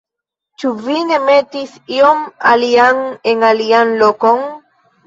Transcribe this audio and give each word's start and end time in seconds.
Ĉu 0.61 0.71
vi 0.85 0.95
ne 1.09 1.19
metis 1.27 1.75
ion 1.99 2.27
alian 2.55 3.07
en 3.35 3.49
alian 3.53 3.97
lokon? 4.03 4.47